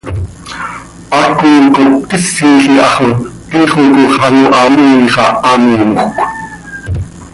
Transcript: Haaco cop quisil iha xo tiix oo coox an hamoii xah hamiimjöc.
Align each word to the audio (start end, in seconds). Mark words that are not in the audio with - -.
Haaco 1.11 1.51
cop 1.75 1.93
quisil 2.09 2.65
iha 2.71 2.85
xo 2.93 3.09
tiix 3.49 3.71
oo 3.79 3.87
coox 3.99 4.15
an 4.25 4.35
hamoii 4.57 5.05
xah 5.13 5.31
hamiimjöc. 5.47 6.13